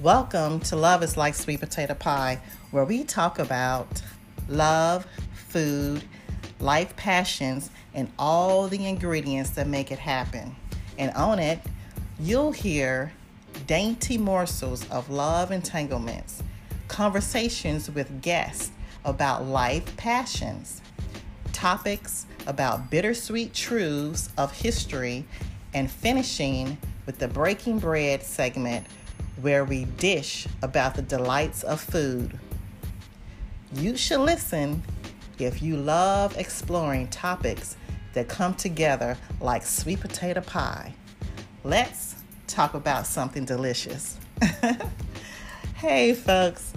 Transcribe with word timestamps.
Welcome 0.00 0.60
to 0.60 0.76
Love 0.76 1.02
is 1.02 1.16
Like 1.16 1.34
Sweet 1.34 1.58
Potato 1.58 1.92
Pie, 1.92 2.40
where 2.70 2.84
we 2.84 3.02
talk 3.02 3.40
about 3.40 4.00
love, 4.48 5.04
food, 5.48 6.04
life 6.60 6.94
passions, 6.94 7.68
and 7.94 8.08
all 8.16 8.68
the 8.68 8.86
ingredients 8.86 9.50
that 9.50 9.66
make 9.66 9.90
it 9.90 9.98
happen. 9.98 10.54
And 10.98 11.12
on 11.16 11.40
it, 11.40 11.58
you'll 12.20 12.52
hear 12.52 13.12
dainty 13.66 14.16
morsels 14.18 14.88
of 14.88 15.10
love 15.10 15.50
entanglements, 15.50 16.44
conversations 16.86 17.90
with 17.90 18.22
guests 18.22 18.70
about 19.04 19.46
life 19.46 19.96
passions, 19.96 20.80
topics 21.52 22.24
about 22.46 22.88
bittersweet 22.88 23.52
truths 23.52 24.28
of 24.38 24.52
history, 24.52 25.24
and 25.74 25.90
finishing 25.90 26.78
with 27.04 27.18
the 27.18 27.26
Breaking 27.26 27.80
Bread 27.80 28.22
segment 28.22 28.86
where 29.40 29.64
we 29.64 29.84
dish 29.84 30.46
about 30.62 30.94
the 30.94 31.02
delights 31.02 31.62
of 31.62 31.80
food. 31.80 32.38
You 33.74 33.96
should 33.96 34.20
listen 34.20 34.82
if 35.38 35.62
you 35.62 35.76
love 35.76 36.36
exploring 36.36 37.08
topics 37.08 37.76
that 38.14 38.28
come 38.28 38.54
together 38.54 39.16
like 39.40 39.64
sweet 39.64 40.00
potato 40.00 40.40
pie. 40.40 40.92
Let's 41.62 42.16
talk 42.46 42.74
about 42.74 43.06
something 43.06 43.44
delicious. 43.44 44.18
hey, 45.76 46.14
folks, 46.14 46.72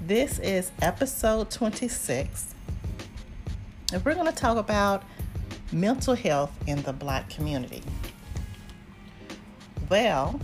this 0.00 0.38
is 0.38 0.70
episode 0.80 1.50
26, 1.50 2.54
and 3.92 4.04
we're 4.04 4.14
going 4.14 4.26
to 4.26 4.32
talk 4.32 4.56
about 4.56 5.02
mental 5.72 6.14
health 6.14 6.52
in 6.66 6.80
the 6.82 6.92
black 6.92 7.28
community. 7.28 7.82
Well, 9.90 10.40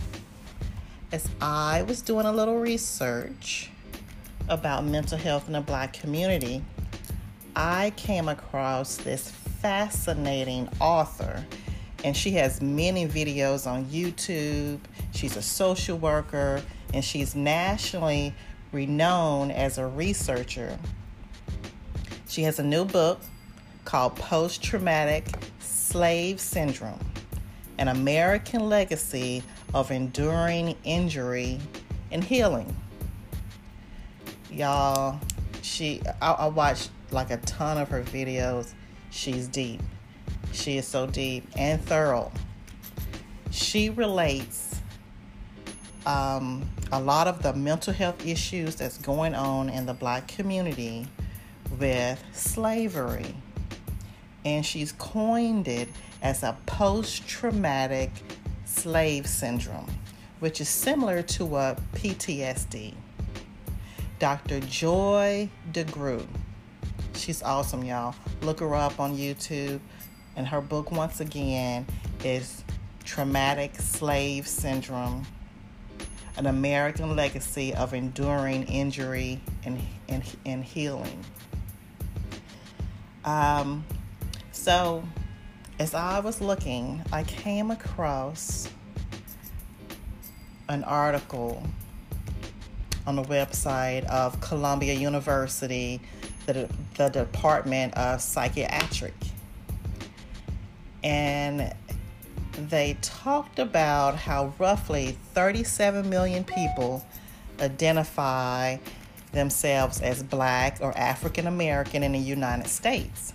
as 1.13 1.29
I 1.39 1.83
was 1.83 2.01
doing 2.01 2.25
a 2.25 2.31
little 2.31 2.57
research 2.57 3.69
about 4.49 4.83
mental 4.83 5.15
health 5.15 5.45
in 5.45 5.53
the 5.53 5.61
black 5.61 5.93
community, 5.93 6.63
I 7.55 7.93
came 7.95 8.27
across 8.27 8.95
this 8.95 9.29
fascinating 9.29 10.67
author, 10.79 11.45
and 12.03 12.17
she 12.17 12.31
has 12.31 12.63
many 12.63 13.07
videos 13.07 13.67
on 13.67 13.85
YouTube. 13.85 14.79
She's 15.13 15.37
a 15.37 15.41
social 15.43 15.99
worker, 15.99 16.63
and 16.95 17.05
she's 17.05 17.35
nationally 17.35 18.33
renowned 18.71 19.51
as 19.51 19.77
a 19.77 19.85
researcher. 19.85 20.79
She 22.27 22.41
has 22.41 22.57
a 22.57 22.63
new 22.63 22.85
book 22.85 23.21
called 23.85 24.15
Post 24.15 24.63
Traumatic 24.63 25.27
Slave 25.59 26.39
Syndrome 26.39 26.99
An 27.77 27.89
American 27.89 28.67
Legacy 28.67 29.43
of 29.73 29.91
enduring 29.91 30.75
injury 30.83 31.59
and 32.11 32.23
healing. 32.23 32.75
Y'all, 34.51 35.19
she 35.61 36.01
I, 36.21 36.31
I 36.31 36.47
watched 36.47 36.91
like 37.11 37.31
a 37.31 37.37
ton 37.37 37.77
of 37.77 37.89
her 37.89 38.03
videos. 38.03 38.73
She's 39.09 39.47
deep. 39.47 39.81
She 40.51 40.77
is 40.77 40.87
so 40.87 41.07
deep 41.07 41.47
and 41.55 41.83
thorough. 41.83 42.31
She 43.51 43.89
relates 43.89 44.79
um, 46.05 46.67
a 46.91 46.99
lot 46.99 47.27
of 47.27 47.41
the 47.41 47.53
mental 47.53 47.93
health 47.93 48.25
issues 48.25 48.75
that's 48.75 48.97
going 48.97 49.35
on 49.35 49.69
in 49.69 49.85
the 49.85 49.93
black 49.93 50.27
community 50.27 51.07
with 51.79 52.23
slavery. 52.33 53.35
And 54.45 54.65
she's 54.65 54.91
coined 54.91 55.67
it 55.67 55.87
as 56.21 56.43
a 56.43 56.57
post 56.65 57.27
traumatic 57.27 58.11
slave 58.73 59.27
syndrome, 59.27 59.89
which 60.39 60.59
is 60.59 60.69
similar 60.69 61.21
to 61.21 61.57
a 61.57 61.77
PTSD. 61.93 62.93
Dr. 64.19 64.59
Joy 64.61 65.49
DeGruy. 65.71 66.25
She's 67.15 67.43
awesome, 67.43 67.83
y'all. 67.83 68.15
Look 68.41 68.59
her 68.59 68.73
up 68.75 68.99
on 68.99 69.15
YouTube. 69.15 69.79
And 70.35 70.47
her 70.47 70.61
book, 70.61 70.91
once 70.91 71.19
again, 71.19 71.85
is 72.23 72.63
Traumatic 73.03 73.75
Slave 73.75 74.47
Syndrome 74.47 75.27
An 76.37 76.47
American 76.47 77.15
Legacy 77.15 77.73
of 77.75 77.93
Enduring 77.93 78.63
Injury 78.63 79.39
and, 79.63 79.79
and, 80.09 80.23
and 80.45 80.63
Healing. 80.63 81.23
Um, 83.23 83.85
so, 84.51 85.03
as 85.79 85.93
I 85.93 86.19
was 86.19 86.41
looking, 86.41 87.01
I 87.11 87.23
came 87.23 87.71
across 87.71 88.69
an 90.69 90.83
article 90.83 91.63
on 93.05 93.15
the 93.15 93.23
website 93.23 94.05
of 94.05 94.39
Columbia 94.39 94.93
University, 94.93 95.99
the, 96.45 96.69
the 96.95 97.09
Department 97.09 97.93
of 97.95 98.21
Psychiatric. 98.21 99.13
And 101.03 101.73
they 102.53 102.97
talked 103.01 103.59
about 103.59 104.15
how 104.15 104.53
roughly 104.59 105.17
37 105.33 106.09
million 106.09 106.43
people 106.43 107.05
identify 107.59 108.77
themselves 109.33 110.01
as 110.01 110.23
black 110.23 110.77
or 110.79 110.95
African 110.97 111.47
American 111.47 112.03
in 112.03 112.13
the 112.13 112.19
United 112.19 112.67
States. 112.67 113.33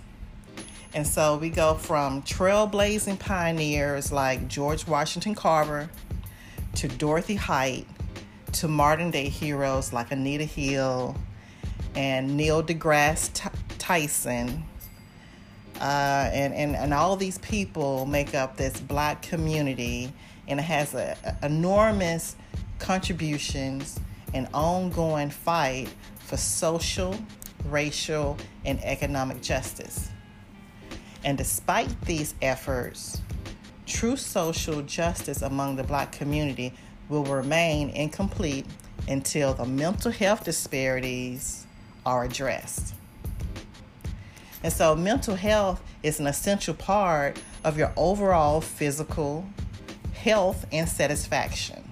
And 0.93 1.05
so 1.05 1.37
we 1.37 1.49
go 1.49 1.75
from 1.75 2.23
trailblazing 2.23 3.19
pioneers 3.19 4.11
like 4.11 4.47
George 4.47 4.87
Washington 4.87 5.35
Carver 5.35 5.89
to 6.75 6.87
Dorothy 6.87 7.35
Height 7.35 7.85
to 8.53 8.67
modern 8.67 9.11
day 9.11 9.29
heroes 9.29 9.93
like 9.93 10.11
Anita 10.11 10.45
Hill 10.45 11.15
and 11.95 12.35
Neil 12.35 12.63
deGrasse 12.63 13.51
Tyson. 13.77 14.63
Uh, 15.79 16.29
and, 16.33 16.53
and, 16.53 16.75
and 16.75 16.93
all 16.93 17.15
these 17.15 17.37
people 17.37 18.05
make 18.05 18.35
up 18.35 18.57
this 18.57 18.79
black 18.81 19.21
community, 19.21 20.11
and 20.47 20.59
it 20.59 20.63
has 20.63 20.93
a, 20.93 21.15
a 21.23 21.45
enormous 21.45 22.35
contributions 22.79 23.99
and 24.33 24.47
ongoing 24.53 25.29
fight 25.29 25.87
for 26.19 26.35
social, 26.35 27.15
racial, 27.65 28.37
and 28.65 28.83
economic 28.83 29.41
justice. 29.41 30.09
And 31.23 31.37
despite 31.37 32.01
these 32.01 32.35
efforts, 32.41 33.21
true 33.85 34.15
social 34.15 34.81
justice 34.81 35.41
among 35.41 35.75
the 35.75 35.83
black 35.83 36.11
community 36.11 36.73
will 37.09 37.25
remain 37.25 37.89
incomplete 37.89 38.65
until 39.07 39.53
the 39.53 39.65
mental 39.65 40.11
health 40.11 40.43
disparities 40.43 41.65
are 42.05 42.23
addressed. 42.23 42.93
And 44.63 44.71
so, 44.71 44.95
mental 44.95 45.35
health 45.35 45.81
is 46.03 46.19
an 46.19 46.27
essential 46.27 46.73
part 46.73 47.41
of 47.63 47.77
your 47.77 47.91
overall 47.95 48.61
physical 48.61 49.45
health 50.13 50.65
and 50.71 50.87
satisfaction. 50.87 51.83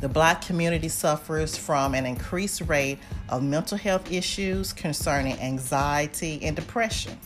The 0.00 0.08
black 0.08 0.42
community 0.42 0.88
suffers 0.88 1.56
from 1.56 1.94
an 1.94 2.06
increased 2.06 2.60
rate 2.62 2.98
of 3.28 3.42
mental 3.42 3.76
health 3.76 4.12
issues 4.12 4.72
concerning 4.72 5.40
anxiety 5.40 6.38
and 6.42 6.54
depression. 6.54 7.18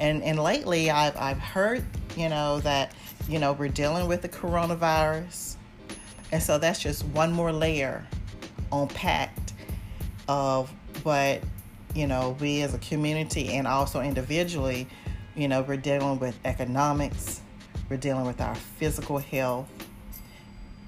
And, 0.00 0.22
and 0.22 0.42
lately, 0.42 0.90
I've, 0.90 1.16
I've 1.16 1.38
heard, 1.38 1.84
you 2.16 2.30
know, 2.30 2.58
that, 2.60 2.94
you 3.28 3.38
know, 3.38 3.52
we're 3.52 3.68
dealing 3.68 4.08
with 4.08 4.22
the 4.22 4.28
coronavirus. 4.28 5.56
And 6.32 6.42
so 6.42 6.58
that's 6.58 6.80
just 6.80 7.04
one 7.06 7.30
more 7.30 7.52
layer 7.52 8.06
unpacked 8.72 9.52
of 10.26 10.70
what, 11.02 11.42
you 11.94 12.06
know, 12.06 12.36
we 12.40 12.62
as 12.62 12.72
a 12.72 12.78
community 12.78 13.52
and 13.52 13.66
also 13.66 14.00
individually, 14.00 14.88
you 15.36 15.48
know, 15.48 15.60
we're 15.60 15.76
dealing 15.76 16.18
with 16.18 16.38
economics, 16.46 17.42
we're 17.90 17.96
dealing 17.98 18.24
with 18.24 18.40
our 18.40 18.54
physical 18.54 19.18
health, 19.18 19.68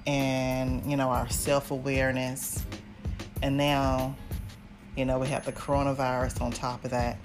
and, 0.07 0.89
you 0.89 0.97
know, 0.97 1.09
our 1.09 1.29
self 1.29 1.69
awareness. 1.69 2.65
And 3.43 3.57
now, 3.57 4.15
you 4.95 5.05
know, 5.05 5.19
we 5.19 5.27
have 5.27 5.45
the 5.45 5.51
coronavirus 5.51 6.41
on 6.41 6.51
top 6.51 6.83
of 6.83 6.91
that 6.91 7.17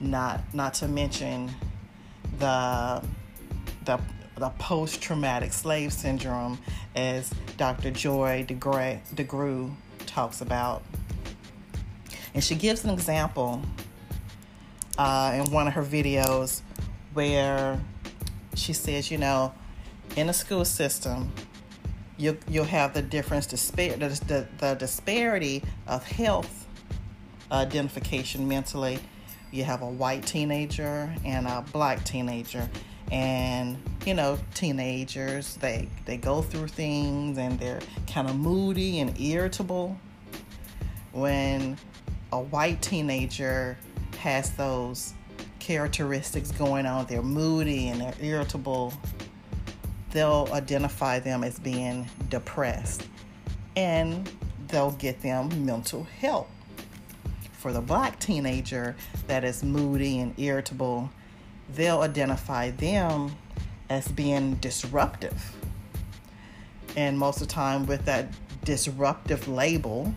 not 0.00 0.40
not 0.54 0.74
to 0.74 0.88
mention 0.88 1.50
the 2.38 3.02
the 3.84 4.00
the 4.36 4.50
post-traumatic 4.58 5.52
slave 5.52 5.92
syndrome 5.92 6.58
as 6.96 7.30
Dr. 7.56 7.90
Joy 7.90 8.44
DeGray, 8.48 9.00
DeGruy 9.14 9.72
talks 10.06 10.40
about. 10.40 10.82
And 12.34 12.42
she 12.42 12.56
gives 12.56 12.84
an 12.84 12.90
example 12.90 13.62
uh, 14.98 15.32
in 15.34 15.52
one 15.52 15.68
of 15.68 15.74
her 15.74 15.84
videos 15.84 16.62
where 17.12 17.80
she 18.54 18.72
says, 18.72 19.10
you 19.10 19.18
know, 19.18 19.54
in 20.16 20.28
a 20.28 20.32
school 20.32 20.64
system, 20.64 21.32
you, 22.16 22.36
you'll 22.48 22.64
have 22.64 22.94
the 22.94 23.02
difference, 23.02 23.46
the, 23.46 24.16
the, 24.26 24.48
the 24.58 24.74
disparity 24.74 25.62
of 25.86 26.04
health 26.04 26.66
identification 27.52 28.48
mentally 28.48 28.98
you 29.54 29.62
have 29.62 29.82
a 29.82 29.88
white 29.88 30.26
teenager 30.26 31.14
and 31.24 31.46
a 31.46 31.64
black 31.72 32.04
teenager. 32.04 32.68
and 33.12 33.76
you 34.06 34.14
know 34.14 34.38
teenagers 34.54 35.56
they 35.56 35.86
they 36.06 36.16
go 36.16 36.40
through 36.42 36.66
things 36.66 37.36
and 37.38 37.60
they're 37.60 37.80
kind 38.10 38.28
of 38.28 38.34
moody 38.34 39.00
and 39.00 39.18
irritable 39.20 39.96
when 41.12 41.76
a 42.32 42.40
white 42.40 42.80
teenager 42.80 43.76
has 44.18 44.50
those 44.52 45.12
characteristics 45.58 46.50
going 46.52 46.86
on 46.86 47.04
they're 47.06 47.22
moody 47.22 47.88
and 47.88 48.00
they're 48.00 48.14
irritable 48.20 48.92
they'll 50.10 50.48
identify 50.52 51.18
them 51.18 51.44
as 51.44 51.58
being 51.58 52.08
depressed 52.30 53.06
and 53.76 54.30
they'll 54.68 54.92
get 54.92 55.20
them 55.20 55.48
mental 55.64 56.04
help 56.20 56.48
for 57.64 57.72
the 57.72 57.80
black 57.80 58.20
teenager 58.20 58.94
that 59.26 59.42
is 59.42 59.64
moody 59.64 60.18
and 60.20 60.38
irritable 60.38 61.08
they'll 61.70 62.02
identify 62.02 62.70
them 62.72 63.34
as 63.88 64.06
being 64.08 64.56
disruptive. 64.56 65.56
And 66.94 67.18
most 67.18 67.40
of 67.40 67.48
the 67.48 67.54
time, 67.54 67.86
with 67.86 68.04
that 68.04 68.28
disruptive 68.66 69.48
label, 69.48 70.14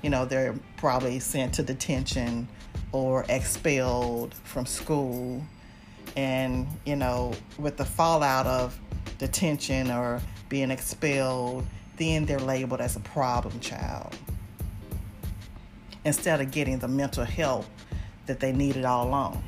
you 0.00 0.10
know, 0.10 0.24
they're 0.24 0.54
probably 0.76 1.18
sent 1.18 1.54
to 1.54 1.64
detention 1.64 2.46
or 2.92 3.24
expelled 3.28 4.32
from 4.44 4.64
school. 4.64 5.42
And, 6.14 6.68
you 6.86 6.94
know, 6.94 7.32
with 7.58 7.78
the 7.78 7.84
fallout 7.84 8.46
of 8.46 8.78
detention 9.18 9.90
or 9.90 10.22
being 10.48 10.70
expelled, 10.70 11.66
then 11.96 12.26
they're 12.26 12.38
labeled 12.38 12.80
as 12.80 12.94
a 12.94 13.00
problem 13.00 13.58
child 13.58 14.16
instead 16.04 16.40
of 16.40 16.50
getting 16.50 16.78
the 16.78 16.88
mental 16.88 17.24
help 17.24 17.66
that 18.26 18.40
they 18.40 18.52
needed 18.52 18.84
all 18.84 19.08
along. 19.08 19.42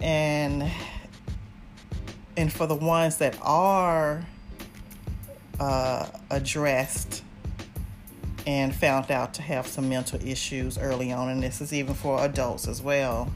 And 0.00 0.70
and 2.36 2.52
for 2.52 2.66
the 2.66 2.74
ones 2.74 3.18
that 3.18 3.36
are 3.42 4.24
uh, 5.58 6.06
addressed 6.30 7.22
and 8.46 8.74
found 8.74 9.10
out 9.10 9.34
to 9.34 9.42
have 9.42 9.66
some 9.66 9.88
mental 9.88 10.18
issues 10.26 10.78
early 10.78 11.12
on, 11.12 11.28
and 11.28 11.42
this 11.42 11.60
is 11.60 11.74
even 11.74 11.94
for 11.94 12.24
adults 12.24 12.66
as 12.66 12.80
well, 12.80 13.30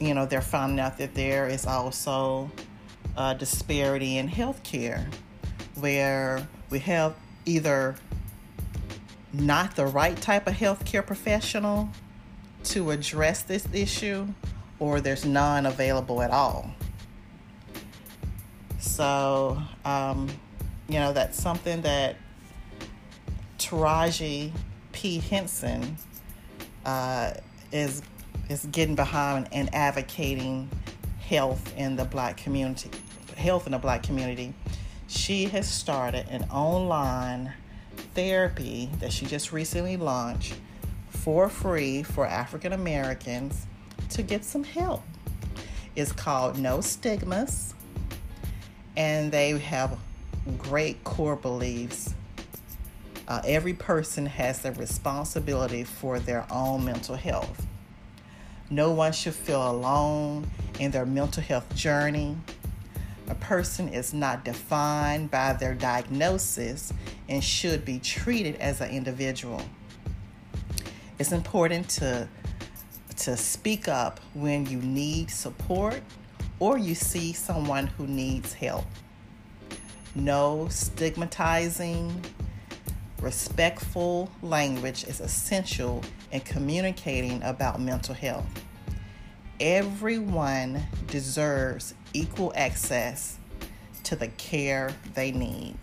you 0.00 0.14
know, 0.14 0.24
they're 0.26 0.40
finding 0.40 0.80
out 0.80 0.96
that 0.98 1.14
there 1.14 1.48
is 1.48 1.66
also 1.66 2.50
a 3.16 3.34
disparity 3.34 4.18
in 4.18 4.28
healthcare 4.28 5.06
where 5.74 6.46
we 6.70 6.78
have 6.78 7.14
either 7.44 7.94
not 9.40 9.76
the 9.76 9.86
right 9.86 10.16
type 10.20 10.46
of 10.46 10.54
healthcare 10.54 11.06
professional 11.06 11.88
to 12.64 12.90
address 12.90 13.42
this 13.42 13.66
issue 13.72 14.26
or 14.78 15.00
there's 15.00 15.24
none 15.24 15.66
available 15.66 16.22
at 16.22 16.30
all. 16.30 16.70
So, 18.78 19.60
um, 19.84 20.28
you 20.88 20.98
know, 20.98 21.12
that's 21.12 21.40
something 21.40 21.82
that 21.82 22.16
Taraji 23.58 24.52
P. 24.92 25.18
Henson 25.18 25.96
uh, 26.84 27.32
is 27.72 28.02
is 28.48 28.64
getting 28.66 28.94
behind 28.94 29.48
and 29.50 29.74
advocating 29.74 30.70
health 31.20 31.74
in 31.76 31.96
the 31.96 32.04
black 32.04 32.36
community. 32.36 32.90
Health 33.36 33.66
in 33.66 33.72
the 33.72 33.78
black 33.78 34.02
community. 34.02 34.54
She 35.08 35.44
has 35.46 35.68
started 35.68 36.26
an 36.30 36.44
online 36.50 37.52
therapy 38.16 38.88
that 38.98 39.12
she 39.12 39.26
just 39.26 39.52
recently 39.52 39.98
launched 39.98 40.54
for 41.10 41.50
free 41.50 42.02
for 42.02 42.26
African 42.26 42.72
Americans 42.72 43.66
to 44.08 44.22
get 44.22 44.42
some 44.42 44.64
help. 44.64 45.04
It's 45.94 46.12
called 46.12 46.58
No 46.58 46.80
Stigmas 46.80 47.74
and 48.96 49.30
they 49.30 49.50
have 49.58 49.98
great 50.56 51.04
core 51.04 51.36
beliefs. 51.36 52.14
Uh, 53.28 53.42
every 53.44 53.74
person 53.74 54.24
has 54.24 54.64
a 54.64 54.72
responsibility 54.72 55.84
for 55.84 56.18
their 56.18 56.46
own 56.50 56.86
mental 56.86 57.16
health. 57.16 57.66
No 58.70 58.92
one 58.92 59.12
should 59.12 59.34
feel 59.34 59.70
alone 59.70 60.48
in 60.80 60.90
their 60.90 61.04
mental 61.04 61.42
health 61.42 61.74
journey. 61.74 62.36
A 63.28 63.34
person 63.34 63.88
is 63.88 64.14
not 64.14 64.44
defined 64.44 65.30
by 65.30 65.52
their 65.52 65.74
diagnosis 65.74 66.92
and 67.28 67.42
should 67.42 67.84
be 67.84 67.98
treated 67.98 68.56
as 68.56 68.80
an 68.80 68.90
individual. 68.90 69.60
It's 71.18 71.32
important 71.32 71.88
to, 71.90 72.28
to 73.16 73.36
speak 73.36 73.88
up 73.88 74.20
when 74.34 74.66
you 74.66 74.78
need 74.78 75.30
support 75.30 76.02
or 76.60 76.78
you 76.78 76.94
see 76.94 77.32
someone 77.32 77.86
who 77.86 78.06
needs 78.06 78.52
help. 78.52 78.84
No 80.14 80.68
stigmatizing, 80.70 82.24
respectful 83.20 84.30
language 84.40 85.04
is 85.04 85.20
essential 85.20 86.02
in 86.32 86.40
communicating 86.40 87.42
about 87.42 87.80
mental 87.80 88.14
health. 88.14 88.46
Everyone 89.60 90.82
deserves 91.06 91.94
equal 92.12 92.52
access 92.54 93.38
to 94.04 94.16
the 94.16 94.28
care 94.28 94.94
they 95.14 95.32
need. 95.32 95.76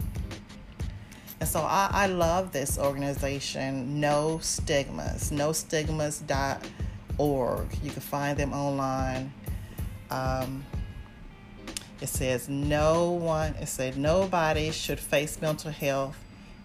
And 1.40 1.50
so 1.50 1.62
I, 1.62 1.90
I 1.92 2.06
love 2.08 2.52
this 2.52 2.78
organization, 2.78 4.00
No 4.00 4.38
Stigmas, 4.40 5.31
nostigmas.org. 5.31 7.68
You 7.84 7.92
can 7.92 8.02
find 8.02 8.38
them 8.38 8.54
online 8.54 9.34
um, 10.14 10.64
it 12.02 12.08
says 12.08 12.48
no 12.48 13.12
one 13.12 13.56
it 13.56 13.68
said 13.68 13.98
nobody 13.98 14.72
should 14.72 15.00
face 15.00 15.42
mental 15.42 15.72
health 15.72 16.18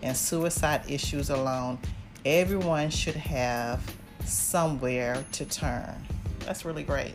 and 0.03 0.17
suicide 0.17 0.83
issues 0.89 1.31
alone 1.31 1.79
everyone 2.25 2.91
should 2.91 3.17
have 3.17 3.81
somewhere 4.25 5.25
to 5.33 5.45
turn 5.45 5.95
that's 6.49 6.65
really 6.65 6.83
great. 6.83 7.15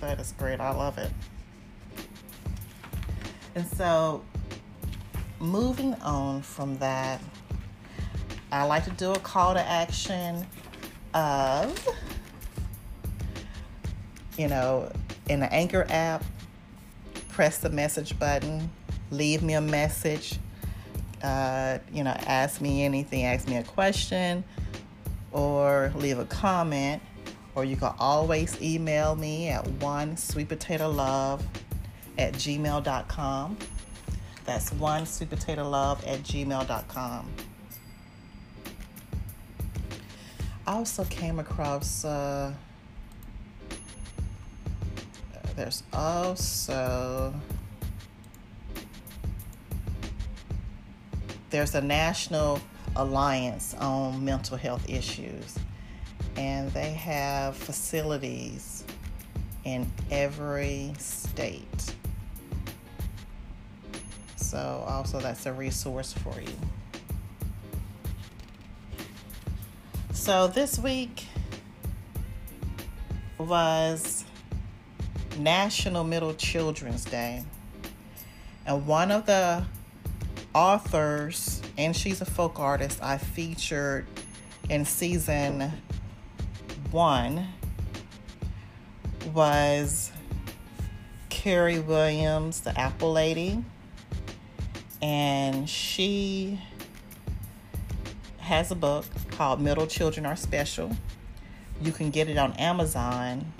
That 0.00 0.18
is 0.18 0.34
great. 0.36 0.58
I 0.58 0.70
love 0.70 0.98
it. 0.98 1.12
And 3.54 3.66
so 3.66 4.22
moving 5.38 5.92
on 5.96 6.40
from 6.40 6.78
that 6.78 7.20
i 8.50 8.62
like 8.62 8.82
to 8.82 8.90
do 8.92 9.12
a 9.12 9.18
call 9.18 9.52
to 9.52 9.60
action 9.60 10.46
of 11.12 11.86
you 14.38 14.48
know 14.48 14.90
in 15.28 15.40
the 15.40 15.52
Anchor 15.52 15.86
app, 15.88 16.24
press 17.28 17.58
the 17.58 17.70
message 17.70 18.18
button, 18.18 18.70
leave 19.10 19.42
me 19.42 19.54
a 19.54 19.60
message, 19.60 20.38
uh, 21.22 21.78
you 21.92 22.04
know, 22.04 22.16
ask 22.26 22.60
me 22.60 22.84
anything, 22.84 23.24
ask 23.24 23.48
me 23.48 23.56
a 23.56 23.64
question, 23.64 24.44
or 25.32 25.92
leave 25.96 26.18
a 26.18 26.24
comment. 26.26 27.02
Or 27.56 27.64
you 27.64 27.76
can 27.76 27.94
always 27.98 28.60
email 28.60 29.16
me 29.16 29.48
at 29.48 29.66
one 29.80 30.18
sweet 30.18 30.50
potato 30.50 30.90
love 30.90 31.42
at 32.18 32.34
gmail.com. 32.34 33.56
That's 34.44 34.72
one 34.72 35.06
sweet 35.06 35.30
potato 35.30 35.68
love 35.68 36.04
at 36.04 36.20
gmail.com. 36.20 37.30
I 40.66 40.72
also 40.72 41.04
came 41.04 41.38
across 41.38 42.04
uh, 42.04 42.52
there's 45.54 45.82
also 45.94 47.32
there's 51.48 51.74
a 51.74 51.80
national 51.80 52.60
alliance 52.96 53.74
on 53.74 54.22
mental 54.22 54.58
health 54.58 54.86
issues 54.90 55.58
and 56.36 56.70
they 56.72 56.90
have 56.92 57.56
facilities 57.56 58.84
in 59.64 59.90
every 60.10 60.92
state 60.98 61.94
so 64.36 64.84
also 64.86 65.18
that's 65.18 65.46
a 65.46 65.52
resource 65.52 66.12
for 66.12 66.40
you 66.40 66.56
so 70.12 70.46
this 70.48 70.78
week 70.78 71.26
was 73.38 74.24
National 75.38 76.04
Middle 76.04 76.34
Children's 76.34 77.04
Day. 77.04 77.44
And 78.66 78.86
one 78.86 79.10
of 79.10 79.26
the 79.26 79.64
authors, 80.54 81.62
and 81.78 81.94
she's 81.94 82.20
a 82.20 82.24
folk 82.24 82.58
artist, 82.58 83.02
I 83.02 83.18
featured 83.18 84.06
in 84.68 84.84
season 84.84 85.72
one 86.96 87.46
was 89.34 90.10
Carrie 91.28 91.78
Williams, 91.78 92.62
the 92.62 92.78
Apple 92.80 93.12
Lady. 93.12 93.62
And 95.02 95.68
she 95.68 96.58
has 98.38 98.70
a 98.70 98.74
book 98.74 99.04
called 99.30 99.60
Middle 99.60 99.86
Children 99.86 100.24
Are 100.24 100.36
Special. 100.36 100.96
You 101.82 101.92
can 101.92 102.08
get 102.08 102.30
it 102.30 102.38
on 102.38 102.54
Amazon 102.54 103.52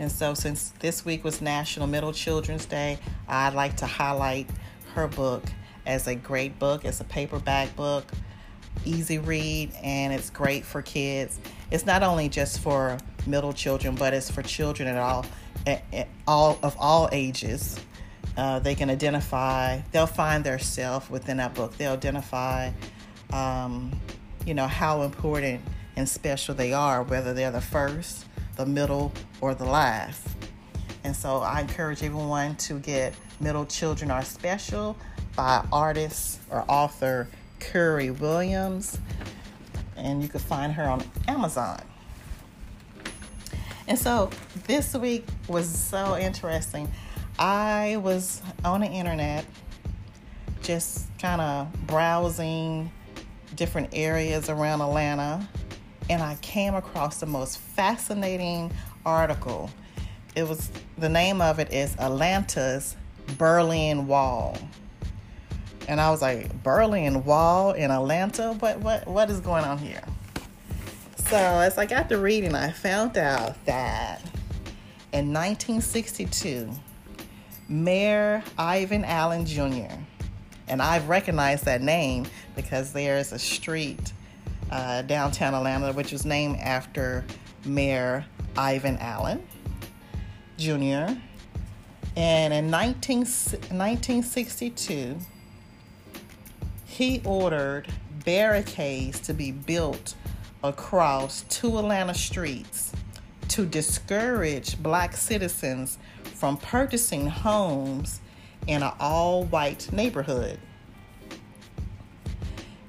And 0.00 0.10
so, 0.10 0.34
since 0.34 0.70
this 0.80 1.04
week 1.04 1.22
was 1.22 1.40
National 1.40 1.86
Middle 1.86 2.12
Children's 2.12 2.66
Day, 2.66 2.98
I'd 3.28 3.54
like 3.54 3.76
to 3.76 3.86
highlight 3.86 4.48
her 4.94 5.06
book 5.06 5.44
as 5.86 6.08
a 6.08 6.16
great 6.16 6.58
book. 6.58 6.84
It's 6.84 7.00
a 7.00 7.04
paperback 7.04 7.76
book, 7.76 8.06
easy 8.84 9.18
read, 9.18 9.72
and 9.82 10.12
it's 10.12 10.30
great 10.30 10.64
for 10.64 10.82
kids. 10.82 11.38
It's 11.70 11.86
not 11.86 12.02
only 12.02 12.28
just 12.28 12.60
for 12.60 12.98
middle 13.26 13.52
children, 13.52 13.94
but 13.94 14.14
it's 14.14 14.30
for 14.30 14.42
children 14.42 14.88
at 14.88 14.96
all, 14.96 15.26
at, 15.66 16.08
all 16.26 16.58
of 16.62 16.76
all 16.78 17.08
ages. 17.12 17.78
Uh, 18.36 18.58
they 18.58 18.74
can 18.74 18.90
identify. 18.90 19.80
They'll 19.92 20.06
find 20.06 20.44
their 20.44 20.58
self 20.58 21.10
within 21.10 21.38
that 21.38 21.54
book. 21.54 21.76
They'll 21.76 21.92
identify, 21.92 22.70
um, 23.32 23.98
you 24.46 24.54
know, 24.54 24.66
how 24.66 25.02
important 25.02 25.60
and 25.96 26.08
special 26.08 26.54
they 26.54 26.72
are, 26.72 27.02
whether 27.02 27.34
they're 27.34 27.50
the 27.50 27.60
first, 27.60 28.26
the 28.56 28.64
middle, 28.64 29.12
or 29.40 29.54
the 29.54 29.64
last. 29.64 30.26
And 31.04 31.14
so 31.14 31.38
I 31.38 31.60
encourage 31.60 32.02
everyone 32.02 32.54
to 32.56 32.78
get 32.78 33.14
Middle 33.40 33.66
Children 33.66 34.10
Are 34.10 34.24
Special 34.24 34.96
by 35.34 35.64
artist 35.72 36.40
or 36.50 36.64
author 36.68 37.28
Curry 37.60 38.10
Williams. 38.10 38.98
And 39.96 40.22
you 40.22 40.28
can 40.28 40.40
find 40.40 40.72
her 40.72 40.84
on 40.84 41.02
Amazon. 41.26 41.80
And 43.86 43.98
so 43.98 44.30
this 44.66 44.94
week 44.94 45.26
was 45.48 45.68
so 45.68 46.16
interesting. 46.16 46.90
I 47.38 47.98
was 48.02 48.42
on 48.64 48.80
the 48.80 48.86
internet 48.86 49.44
just 50.62 51.06
kind 51.18 51.40
of 51.40 51.72
browsing 51.86 52.92
different 53.56 53.88
areas 53.92 54.48
around 54.50 54.82
Atlanta 54.82 55.48
and 56.10 56.22
I 56.22 56.36
came 56.36 56.74
across 56.74 57.20
the 57.20 57.26
most 57.26 57.58
fascinating 57.58 58.72
article. 59.04 59.70
It 60.34 60.48
was 60.48 60.70
the 60.96 61.08
name 61.08 61.40
of 61.40 61.58
it 61.58 61.72
is 61.72 61.94
Atlanta's 61.98 62.96
Berlin 63.36 64.06
Wall. 64.06 64.56
And 65.88 66.00
I 66.02 66.10
was 66.10 66.20
like, 66.20 66.62
Berlin 66.62 67.24
Wall 67.24 67.72
in 67.72 67.90
Atlanta? 67.90 68.52
What 68.60 68.78
what 68.80 69.08
what 69.08 69.30
is 69.30 69.40
going 69.40 69.64
on 69.64 69.78
here? 69.78 70.04
So 71.16 71.36
as 71.36 71.78
I 71.78 71.86
got 71.86 72.10
to 72.10 72.18
reading, 72.18 72.54
I 72.54 72.70
found 72.70 73.16
out 73.16 73.64
that 73.64 74.20
in 75.12 75.32
1962, 75.32 76.70
Mayor 77.68 78.42
Ivan 78.58 79.04
Allen 79.04 79.46
Jr. 79.46 79.94
And 80.68 80.82
I've 80.82 81.08
recognized 81.08 81.64
that 81.64 81.80
name 81.80 82.26
because 82.54 82.92
there's 82.92 83.32
a 83.32 83.38
street 83.38 84.12
uh, 84.70 85.02
downtown 85.02 85.54
Atlanta, 85.54 85.92
which 85.92 86.12
was 86.12 86.26
named 86.26 86.56
after 86.58 87.24
Mayor 87.64 88.26
Ivan 88.56 88.98
Allen 88.98 89.46
Jr. 90.58 91.14
And 92.16 92.52
in 92.52 92.70
19, 92.70 93.18
1962, 93.20 95.16
he 96.98 97.22
ordered 97.24 97.86
barricades 98.24 99.20
to 99.20 99.32
be 99.32 99.52
built 99.52 100.16
across 100.64 101.42
two 101.42 101.78
Atlanta 101.78 102.12
streets 102.12 102.92
to 103.46 103.64
discourage 103.64 104.82
black 104.82 105.16
citizens 105.16 105.96
from 106.24 106.56
purchasing 106.56 107.28
homes 107.28 108.20
in 108.66 108.82
an 108.82 108.90
all 108.98 109.44
white 109.44 109.92
neighborhood. 109.92 110.58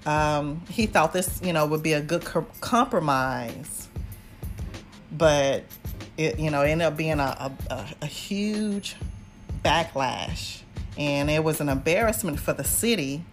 Um, 0.08 0.64
he 0.72 0.88
thought 0.88 1.14
this, 1.14 1.40
you 1.44 1.54
know, 1.54 1.68
would 1.68 1.84
be 1.84 1.94
a 1.94 2.02
good 2.02 2.26
co- 2.26 2.48
compromise, 2.62 3.90
but 5.12 5.66
it, 6.18 6.40
you 6.40 6.50
know, 6.50 6.64
ended 6.64 6.88
up 6.88 6.98
being 6.98 7.20
a, 7.20 7.56
a, 7.70 7.86
a 8.02 8.06
huge 8.08 8.96
backlash, 9.64 10.62
and 10.98 11.30
it 11.30 11.44
was 11.44 11.62
an 11.62 11.70
embarrassment 11.70 12.40
for 12.40 12.54
the 12.54 12.64
city 12.64 13.24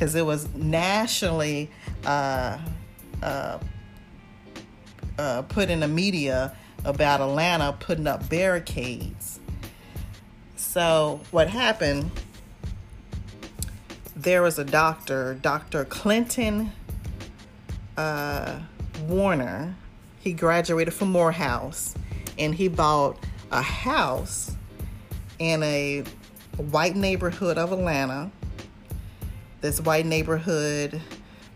because 0.00 0.14
it 0.14 0.24
was 0.24 0.48
nationally 0.54 1.70
uh, 2.06 2.56
uh, 3.22 3.58
uh, 5.18 5.42
put 5.42 5.68
in 5.68 5.80
the 5.80 5.88
media 5.88 6.56
about 6.86 7.20
Atlanta 7.20 7.76
putting 7.78 8.06
up 8.06 8.26
barricades. 8.30 9.40
So 10.56 11.20
what 11.30 11.50
happened? 11.50 12.10
there 14.16 14.42
was 14.42 14.58
a 14.58 14.64
doctor, 14.64 15.34
Dr. 15.34 15.84
Clinton 15.84 16.72
uh, 17.96 18.58
Warner. 19.06 19.74
He 20.18 20.32
graduated 20.32 20.92
from 20.92 21.10
Morehouse 21.10 21.94
and 22.38 22.54
he 22.54 22.68
bought 22.68 23.18
a 23.50 23.62
house 23.62 24.56
in 25.38 25.62
a 25.62 26.04
white 26.56 26.96
neighborhood 26.96 27.58
of 27.58 27.72
Atlanta. 27.72 28.30
This 29.60 29.78
white 29.78 30.06
neighborhood, 30.06 31.02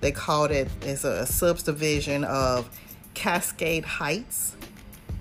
they 0.01 0.13
called 0.13 0.51
it, 0.51 0.69
it, 0.83 0.87
is 0.87 1.05
a 1.07 1.25
subdivision 1.25 2.25
of 2.25 2.69
Cascade 3.15 3.87
Heights. 3.87 4.57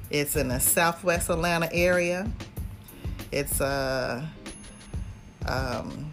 It's 0.09 0.35
in 0.35 0.49
the 0.49 0.59
southwest 0.59 1.29
Atlanta 1.29 1.69
area. 1.71 2.29
It's 3.31 3.61
a 3.61 4.29
uh, 5.45 5.49
um, 5.49 6.11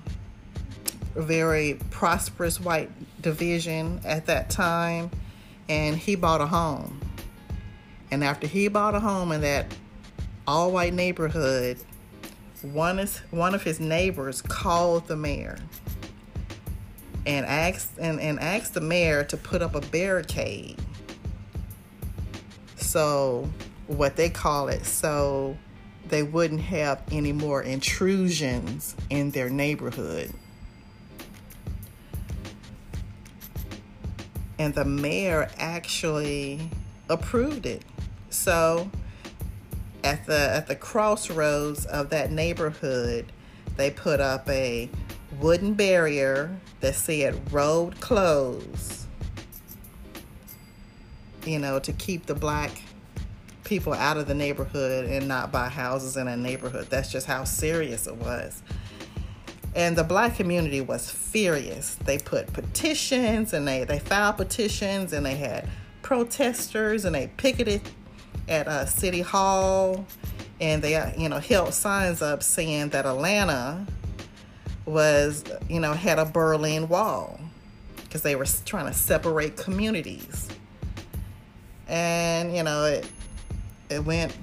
very 1.16 1.76
prosperous 1.90 2.60
white 2.60 2.90
division 3.20 4.00
at 4.04 4.26
that 4.26 4.48
time, 4.48 5.10
and 5.68 5.96
he 5.96 6.14
bought 6.14 6.40
a 6.40 6.46
home. 6.46 7.00
And 8.12 8.22
after 8.22 8.46
he 8.46 8.68
bought 8.68 8.94
a 8.94 9.00
home 9.00 9.32
in 9.32 9.40
that 9.40 9.74
all 10.46 10.70
white 10.70 10.94
neighborhood, 10.94 11.78
one 12.62 13.00
is 13.00 13.18
one 13.32 13.56
of 13.56 13.64
his 13.64 13.80
neighbors 13.80 14.40
called 14.40 15.08
the 15.08 15.16
mayor 15.16 15.58
and 17.30 17.46
asked 17.46 17.98
and, 17.98 18.20
and 18.20 18.38
asked 18.40 18.74
the 18.74 18.80
mayor 18.80 19.24
to 19.24 19.36
put 19.36 19.62
up 19.62 19.74
a 19.74 19.80
barricade. 19.80 20.76
So 22.76 23.48
what 23.86 24.16
they 24.16 24.30
call 24.30 24.68
it, 24.68 24.84
so 24.84 25.56
they 26.08 26.22
wouldn't 26.22 26.60
have 26.60 27.02
any 27.10 27.32
more 27.32 27.62
intrusions 27.62 28.96
in 29.08 29.30
their 29.30 29.48
neighborhood. 29.48 30.32
and 34.60 34.74
the 34.74 34.84
mayor 34.84 35.48
actually 35.56 36.60
approved 37.08 37.64
it. 37.64 37.82
So 38.28 38.90
at 40.04 40.26
the 40.26 40.38
at 40.38 40.66
the 40.66 40.76
crossroads 40.76 41.86
of 41.86 42.10
that 42.10 42.30
neighborhood, 42.30 43.32
they 43.78 43.90
put 43.90 44.20
up 44.20 44.46
a 44.50 44.90
wooden 45.40 45.74
barrier 45.74 46.54
that 46.80 46.94
said 46.94 47.52
road 47.52 48.00
closed. 48.00 49.06
You 51.44 51.58
know, 51.58 51.78
to 51.78 51.92
keep 51.92 52.26
the 52.26 52.34
black 52.34 52.82
people 53.64 53.92
out 53.92 54.16
of 54.16 54.26
the 54.26 54.34
neighborhood 54.34 55.06
and 55.06 55.28
not 55.28 55.52
buy 55.52 55.68
houses 55.68 56.16
in 56.16 56.28
a 56.28 56.36
neighborhood. 56.36 56.88
That's 56.90 57.10
just 57.10 57.26
how 57.26 57.44
serious 57.44 58.06
it 58.06 58.16
was. 58.16 58.62
And 59.76 59.96
the 59.96 60.02
black 60.02 60.36
community 60.36 60.80
was 60.80 61.08
furious. 61.08 61.94
They 61.94 62.18
put 62.18 62.52
petitions 62.52 63.52
and 63.52 63.66
they, 63.66 63.84
they 63.84 64.00
filed 64.00 64.38
petitions 64.38 65.12
and 65.12 65.24
they 65.24 65.36
had 65.36 65.68
protesters 66.02 67.04
and 67.04 67.14
they 67.14 67.28
picketed 67.36 67.82
at 68.48 68.66
uh, 68.66 68.86
City 68.86 69.20
Hall 69.20 70.04
and 70.60 70.82
they, 70.82 70.96
uh, 70.96 71.12
you 71.16 71.28
know, 71.28 71.38
held 71.38 71.72
signs 71.72 72.20
up 72.20 72.42
saying 72.42 72.88
that 72.88 73.06
Atlanta 73.06 73.86
was, 74.90 75.44
you 75.68 75.80
know, 75.80 75.92
had 75.92 76.18
a 76.18 76.24
Berlin 76.24 76.88
Wall 76.88 77.40
because 77.96 78.22
they 78.22 78.36
were 78.36 78.46
trying 78.64 78.86
to 78.86 78.92
separate 78.92 79.56
communities. 79.56 80.48
And, 81.88 82.54
you 82.54 82.62
know, 82.62 82.84
it, 82.84 83.08
it 83.88 84.04
went 84.04 84.36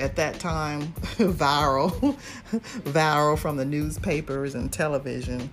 at 0.00 0.16
that 0.16 0.38
time 0.38 0.82
viral, 1.18 2.16
viral 2.84 3.38
from 3.38 3.56
the 3.56 3.64
newspapers 3.64 4.54
and 4.54 4.72
television. 4.72 5.50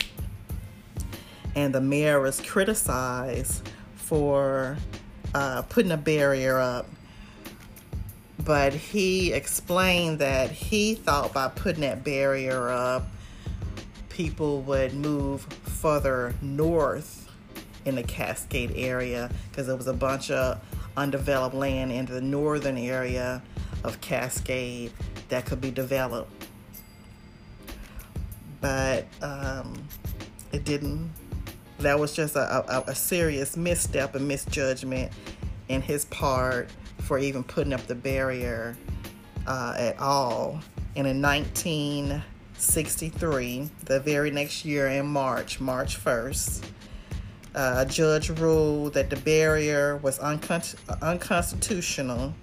And 1.56 1.74
the 1.74 1.82
mayor 1.82 2.20
was 2.20 2.42
criticized 2.42 3.68
for 3.96 4.78
uh, 5.34 5.64
putting 5.64 5.92
a 5.92 5.98
barrier 5.98 6.60
up. 6.60 6.88
But 8.44 8.74
he 8.74 9.34
explained 9.34 10.20
that 10.20 10.52
he 10.52 10.96
thought 10.96 11.34
by 11.34 11.48
putting 11.48 11.82
that 11.82 12.04
barrier 12.04 12.70
up, 12.70 13.08
people 14.16 14.62
would 14.62 14.94
move 14.94 15.42
further 15.42 16.34
north 16.42 17.30
in 17.84 17.96
the 17.96 18.04
Cascade 18.04 18.72
area 18.78 19.30
because 19.50 19.68
there 19.68 19.76
was 19.76 19.88
a 19.88 19.94
bunch 19.94 20.32
of 20.32 20.62
undeveloped 20.96 21.54
land 21.54 21.92
in 21.92 22.06
the 22.06 22.22
northern 22.22 22.78
area 22.78 23.42
of 23.84 24.00
Cascade 24.00 24.94
that 25.28 25.46
could 25.46 25.60
be 25.60 25.70
developed. 25.70 26.48
But 28.62 29.06
um, 29.22 29.86
it 30.54 30.64
didn't. 30.64 31.12
That 31.80 32.00
was 32.00 32.16
just 32.16 32.38
a, 32.38 32.74
a, 32.74 32.86
a 32.88 32.96
serious 32.96 33.58
misstep 33.58 34.16
and 34.16 34.26
misjudgment 34.26 35.12
in 35.68 35.82
his 35.82 36.06
part 36.06 36.70
for 37.00 37.20
even 37.20 37.44
putting 37.44 37.74
up 37.74 37.86
the 37.86 37.96
barrier 37.96 38.78
uh, 39.46 39.76
at 39.78 40.00
all. 40.00 40.62
And 40.96 41.06
in 41.06 41.20
1963, 42.56 43.70
the 43.84 44.00
very 44.00 44.32
next 44.32 44.64
year 44.64 44.88
in 44.88 45.06
March, 45.06 45.60
March 45.60 46.02
1st, 46.02 46.66
uh, 47.54 47.76
a 47.80 47.86
judge 47.86 48.30
ruled 48.30 48.94
that 48.94 49.10
the 49.10 49.18
barrier 49.18 49.98
was 49.98 50.20
uncon- 50.20 50.76
unconstitutional 51.02 52.34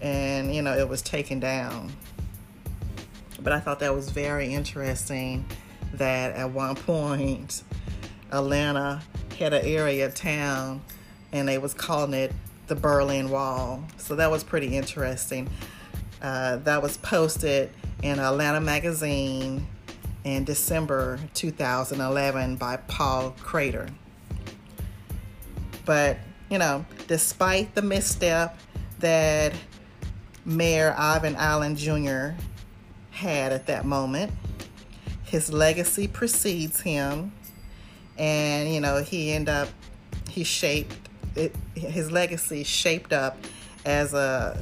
and, 0.00 0.54
you 0.54 0.62
know, 0.62 0.78
it 0.78 0.88
was 0.88 1.02
taken 1.02 1.40
down. 1.40 1.92
But 3.40 3.52
I 3.52 3.58
thought 3.58 3.80
that 3.80 3.92
was 3.92 4.10
very 4.10 4.54
interesting 4.54 5.44
that 5.94 6.36
at 6.36 6.52
one 6.52 6.76
point, 6.76 7.64
Atlanta 8.30 9.02
had 9.36 9.54
an 9.54 9.66
area 9.66 10.08
town 10.08 10.82
and 11.32 11.48
they 11.48 11.58
was 11.58 11.74
calling 11.74 12.14
it 12.14 12.32
the 12.68 12.76
Berlin 12.76 13.28
Wall. 13.28 13.82
So 13.96 14.14
that 14.14 14.30
was 14.30 14.44
pretty 14.44 14.76
interesting. 14.76 15.48
Uh, 16.22 16.58
that 16.58 16.80
was 16.80 16.96
posted 16.96 17.70
in 18.02 18.18
Atlanta 18.18 18.60
Magazine 18.60 19.66
in 20.24 20.44
December 20.44 21.18
2011 21.34 22.56
by 22.56 22.76
Paul 22.76 23.34
Crater. 23.40 23.88
But, 25.84 26.18
you 26.50 26.58
know, 26.58 26.84
despite 27.06 27.74
the 27.74 27.82
misstep 27.82 28.58
that 28.98 29.52
Mayor 30.44 30.94
Ivan 30.96 31.34
Allen 31.36 31.76
Jr. 31.76 32.30
had 33.10 33.52
at 33.52 33.66
that 33.66 33.84
moment, 33.84 34.32
his 35.24 35.52
legacy 35.52 36.06
precedes 36.08 36.80
him. 36.80 37.32
And, 38.18 38.72
you 38.72 38.80
know, 38.80 39.02
he 39.02 39.32
ended 39.32 39.54
up, 39.54 39.68
he 40.28 40.44
shaped, 40.44 40.94
it, 41.34 41.54
his 41.74 42.10
legacy 42.10 42.64
shaped 42.64 43.12
up 43.12 43.38
as 43.84 44.12
a 44.12 44.60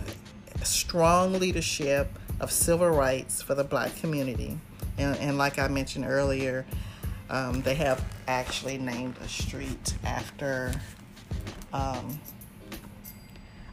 strong 0.63 1.33
leadership 1.35 2.09
of 2.41 2.51
civil 2.51 2.89
rights 2.89 3.43
for 3.43 3.55
the 3.55 3.65
black 3.65 3.95
community. 3.97 4.59
And, 4.99 5.17
and 5.19 5.39
like 5.39 5.59
I 5.59 5.69
mentioned 5.69 6.05
earlier, 6.07 6.67
um, 7.29 7.63
they 7.63 7.75
have 7.75 8.05
actually 8.29 8.79
named 8.79 9.17
a 9.23 9.29
street 9.29 9.95
after 10.05 10.73
um, 11.73 12.21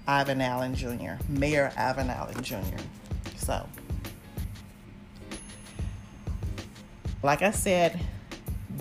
Ivan 0.08 0.42
Allen 0.42 0.76
Jr., 0.76 1.14
Mayor 1.30 1.72
Ivan 1.78 2.10
Allen 2.10 2.42
Jr. 2.44 2.82
So, 3.38 3.68
like 7.22 7.42
I 7.42 7.52
said, 7.52 8.00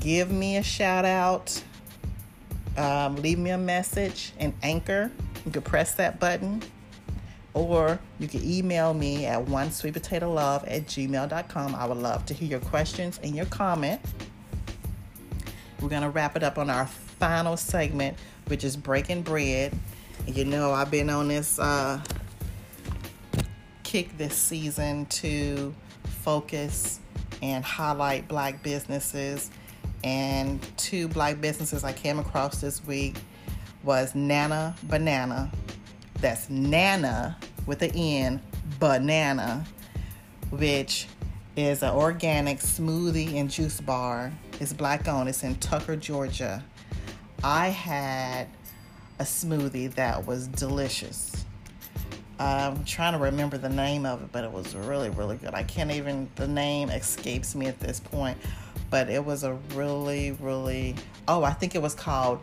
give 0.00 0.30
me 0.30 0.56
a 0.56 0.62
shout 0.62 1.04
out, 1.04 1.62
um, 2.76 3.16
leave 3.16 3.38
me 3.38 3.50
a 3.50 3.58
message, 3.58 4.32
and 4.38 4.54
anchor. 4.62 5.10
You 5.44 5.52
can 5.52 5.62
press 5.62 5.94
that 5.94 6.18
button 6.18 6.62
or 7.54 7.98
you 8.18 8.28
can 8.28 8.42
email 8.44 8.94
me 8.94 9.26
at 9.26 9.46
one 9.48 9.70
sweet 9.70 9.92
potato 9.92 10.32
love 10.32 10.64
at 10.64 10.86
gmail.com. 10.86 11.74
I 11.74 11.84
would 11.86 11.98
love 11.98 12.24
to 12.26 12.34
hear 12.34 12.48
your 12.48 12.60
questions 12.60 13.20
and 13.22 13.34
your 13.34 13.46
comment. 13.46 14.00
We're 15.80 15.88
going 15.88 16.02
to 16.02 16.10
wrap 16.10 16.36
it 16.36 16.42
up 16.42 16.58
on 16.58 16.70
our 16.70 16.86
final 16.86 17.56
segment, 17.56 18.16
which 18.46 18.64
is 18.64 18.76
breaking 18.76 19.22
bread. 19.22 19.76
You 20.26 20.44
know, 20.44 20.72
I've 20.72 20.90
been 20.90 21.10
on 21.10 21.28
this 21.28 21.58
uh, 21.58 22.00
kick 23.82 24.16
this 24.16 24.34
season 24.34 25.06
to 25.06 25.74
focus 26.04 27.00
and 27.42 27.64
highlight 27.64 28.28
black 28.28 28.62
businesses. 28.62 29.50
And 30.04 30.60
two 30.76 31.08
black 31.08 31.40
businesses 31.40 31.84
I 31.84 31.92
came 31.92 32.18
across 32.18 32.60
this 32.60 32.84
week 32.86 33.16
was 33.84 34.14
Nana 34.14 34.74
Banana 34.84 35.50
that's 36.22 36.48
Nana 36.48 37.36
with 37.66 37.82
an 37.82 37.90
N, 37.94 38.40
banana, 38.78 39.66
which 40.50 41.08
is 41.56 41.82
an 41.82 41.90
organic 41.90 42.58
smoothie 42.60 43.34
and 43.34 43.50
juice 43.50 43.80
bar. 43.80 44.32
It's 44.60 44.72
black 44.72 45.08
owned. 45.08 45.28
It's 45.28 45.42
in 45.42 45.56
Tucker, 45.56 45.96
Georgia. 45.96 46.64
I 47.44 47.68
had 47.68 48.46
a 49.18 49.24
smoothie 49.24 49.92
that 49.94 50.24
was 50.26 50.46
delicious. 50.46 51.44
I'm 52.38 52.84
trying 52.84 53.12
to 53.12 53.18
remember 53.18 53.58
the 53.58 53.68
name 53.68 54.06
of 54.06 54.22
it, 54.22 54.32
but 54.32 54.44
it 54.44 54.50
was 54.50 54.74
really, 54.74 55.10
really 55.10 55.36
good. 55.36 55.54
I 55.54 55.64
can't 55.64 55.90
even, 55.90 56.30
the 56.36 56.48
name 56.48 56.88
escapes 56.88 57.54
me 57.54 57.66
at 57.66 57.78
this 57.80 58.00
point, 58.00 58.38
but 58.90 59.10
it 59.10 59.24
was 59.24 59.42
a 59.44 59.54
really, 59.74 60.32
really, 60.32 60.94
oh, 61.28 61.42
I 61.42 61.52
think 61.52 61.74
it 61.74 61.82
was 61.82 61.94
called 61.94 62.40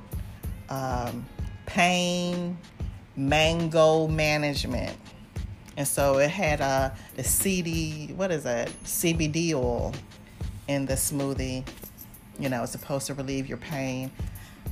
um, 0.70 1.26
Pain 1.66 2.58
mango 3.20 4.08
management. 4.08 4.96
And 5.78 5.88
so 5.88 6.18
it 6.18 6.30
had 6.30 6.62
uh, 6.62 6.92
the 7.16 7.24
CD, 7.24 8.08
what 8.16 8.32
is 8.32 8.44
that? 8.44 8.70
CBD 8.84 9.54
oil 9.54 9.94
in 10.68 10.86
the 10.86 10.94
smoothie. 10.94 11.68
You 12.40 12.50
know, 12.50 12.64
it's 12.64 12.72
supposed 12.72 13.08
to 13.08 13.14
relieve 13.14 13.48
your 13.48 13.58
pain. 13.58 14.12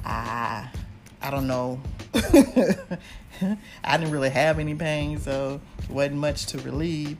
I, 0.05 0.69
I 1.21 1.29
don't 1.29 1.47
know. 1.47 1.81
I 3.83 3.97
didn't 3.97 4.11
really 4.11 4.29
have 4.29 4.59
any 4.59 4.73
pain, 4.73 5.19
so 5.19 5.59
it 5.79 5.89
wasn't 5.89 6.15
much 6.15 6.45
to 6.47 6.59
relieve. 6.59 7.17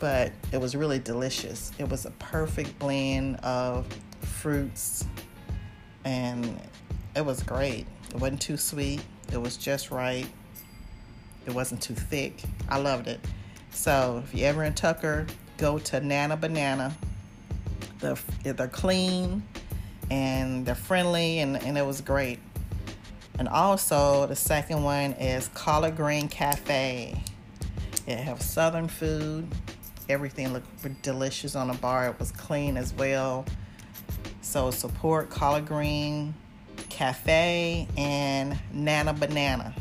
But 0.00 0.32
it 0.52 0.60
was 0.60 0.74
really 0.74 0.98
delicious. 0.98 1.70
It 1.78 1.88
was 1.88 2.04
a 2.04 2.10
perfect 2.12 2.78
blend 2.78 3.36
of 3.36 3.86
fruits, 4.20 5.06
and 6.04 6.60
it 7.14 7.24
was 7.24 7.42
great. 7.42 7.86
It 8.10 8.20
wasn't 8.20 8.42
too 8.42 8.56
sweet. 8.56 9.02
It 9.32 9.40
was 9.40 9.56
just 9.56 9.90
right. 9.90 10.26
It 11.46 11.54
wasn't 11.54 11.82
too 11.82 11.94
thick. 11.94 12.42
I 12.68 12.78
loved 12.78 13.08
it. 13.08 13.20
So 13.70 14.22
if 14.24 14.34
you're 14.34 14.48
ever 14.48 14.64
in 14.64 14.74
Tucker, 14.74 15.26
go 15.58 15.78
to 15.78 16.00
Nana 16.00 16.36
Banana. 16.36 16.94
They're, 18.00 18.18
they're 18.42 18.68
clean 18.68 19.42
and 20.10 20.66
they're 20.66 20.74
friendly, 20.74 21.38
and, 21.38 21.56
and 21.62 21.78
it 21.78 21.86
was 21.86 22.00
great. 22.00 22.38
And 23.38 23.48
also, 23.48 24.26
the 24.26 24.36
second 24.36 24.82
one 24.84 25.12
is 25.14 25.48
Collard 25.48 25.96
Green 25.96 26.28
Cafe. 26.28 27.20
It 28.06 28.18
has 28.18 28.44
southern 28.44 28.88
food. 28.88 29.48
Everything 30.08 30.52
looked 30.52 31.02
delicious 31.02 31.56
on 31.56 31.68
the 31.68 31.74
bar. 31.74 32.08
It 32.08 32.18
was 32.18 32.30
clean 32.30 32.76
as 32.76 32.92
well. 32.92 33.46
So 34.42 34.70
support 34.70 35.30
Collard 35.30 35.66
Green 35.66 36.34
Cafe 36.90 37.88
and 37.96 38.58
Nana 38.72 39.14
Banana. 39.14 39.74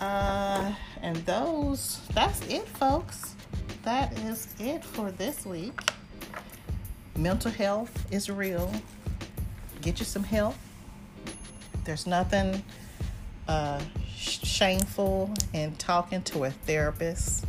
Uh, 0.00 0.74
and 1.02 1.16
those, 1.26 2.00
that's 2.14 2.40
it, 2.48 2.66
folks. 2.66 3.34
That 3.82 4.18
is 4.20 4.54
it 4.58 4.84
for 4.84 5.10
this 5.10 5.44
week. 5.44 5.78
Mental 7.16 7.50
health 7.50 8.12
is 8.12 8.30
real. 8.30 8.72
Get 9.82 9.98
you 9.98 10.04
some 10.04 10.24
help. 10.24 10.54
There's 11.84 12.06
nothing 12.06 12.64
uh, 13.46 13.80
shameful 14.16 15.32
in 15.52 15.76
talking 15.76 16.22
to 16.22 16.44
a 16.44 16.50
therapist 16.50 17.44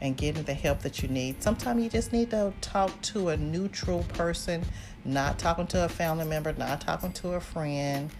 and 0.00 0.16
getting 0.16 0.44
the 0.44 0.54
help 0.54 0.80
that 0.80 1.02
you 1.02 1.08
need. 1.08 1.42
Sometimes 1.42 1.82
you 1.82 1.90
just 1.90 2.12
need 2.12 2.30
to 2.30 2.52
talk 2.60 3.00
to 3.02 3.30
a 3.30 3.36
neutral 3.36 4.04
person, 4.04 4.62
not 5.04 5.38
talking 5.38 5.66
to 5.68 5.84
a 5.84 5.88
family 5.88 6.24
member, 6.24 6.52
not 6.52 6.80
talking 6.80 7.12
to 7.14 7.32
a 7.32 7.40
friend, 7.40 8.10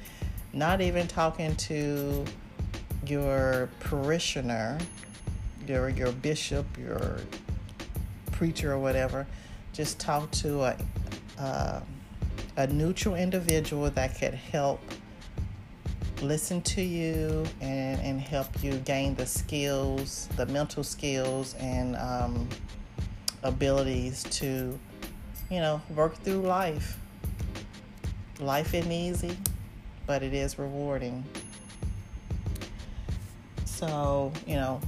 not 0.53 0.81
even 0.81 1.07
talking 1.07 1.55
to 1.57 2.25
your 3.09 3.69
parishioner, 3.81 4.79
your 5.67 5.89
your 5.89 6.13
bishop, 6.13 6.67
your 6.79 7.19
preacher 8.33 8.73
or 8.73 8.79
whatever, 8.79 9.27
just 9.73 9.99
talk 9.99 10.31
to 10.33 10.63
a 10.63 10.77
uh, 11.39 11.81
a 12.57 12.67
neutral 12.69 13.15
individual 13.15 13.91
that 13.91 14.19
could 14.19 14.35
help 14.35 14.81
listen 16.23 16.63
to 16.63 16.83
you 16.83 17.45
and, 17.61 18.01
and 18.01 18.21
help 18.21 18.63
you 18.63 18.75
gain 18.79 19.15
the 19.15 19.27
skills, 19.27 20.29
the 20.37 20.47
mental 20.47 20.83
skills 20.83 21.55
and 21.61 21.97
um, 21.97 22.49
abilities 23.43 24.23
to, 24.25 24.79
you 25.51 25.61
know, 25.61 25.81
work 25.95 26.15
through 26.17 26.41
life. 26.41 26.99
Life 28.41 28.75
isn't 28.75 28.91
easy, 28.91 29.37
but 30.07 30.23
it 30.23 30.33
is 30.33 30.59
rewarding. 30.59 31.25
So, 33.87 34.33
you 34.47 34.55
know, 34.55 34.81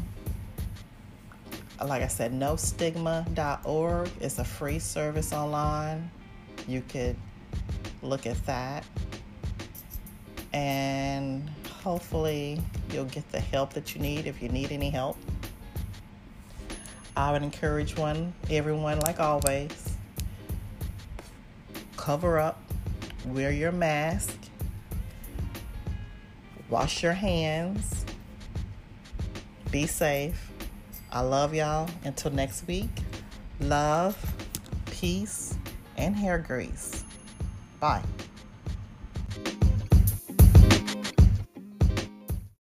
like 1.85 2.03
I 2.03 2.07
said, 2.07 2.33
nostigma.org 2.33 4.11
is 4.21 4.39
a 4.39 4.45
free 4.45 4.79
service 4.79 5.35
online. 5.35 6.11
You 6.67 6.83
could 6.89 7.15
look 8.01 8.27
at 8.27 8.45
that. 8.47 8.85
And 10.55 11.51
hopefully, 11.83 12.63
you'll 12.91 13.05
get 13.05 13.31
the 13.33 13.41
help 13.41 13.75
that 13.75 13.95
you 13.95 14.01
need 14.01 14.27
if 14.27 14.41
you 14.41 14.49
need 14.49 14.73
any 14.73 14.89
help. 14.89 15.19
I 17.15 17.33
would 17.33 17.43
encourage 17.43 17.99
one, 17.99 18.33
everyone, 18.51 19.01
like 19.01 19.21
always, 19.21 19.95
cover 21.99 22.39
up, 22.39 22.63
wear 23.27 23.53
your 23.53 23.73
mask, 23.73 24.39
wash 26.71 27.03
your 27.03 27.13
hands 27.13 28.06
Be 29.71 29.87
safe. 29.87 30.51
I 31.11 31.21
love 31.21 31.55
y'all. 31.55 31.89
Until 32.05 32.31
next 32.31 32.67
week, 32.67 32.91
love, 33.61 34.17
peace, 34.91 35.57
and 35.97 36.15
hair 36.17 36.39
grease. 36.39 37.05
Bye. 37.81 38.03